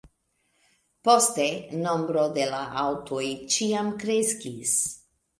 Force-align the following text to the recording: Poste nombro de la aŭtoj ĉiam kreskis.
Poste 1.07 1.43
nombro 1.81 2.23
de 2.37 2.47
la 2.53 2.61
aŭtoj 2.83 3.25
ĉiam 3.57 3.91
kreskis. 4.05 4.73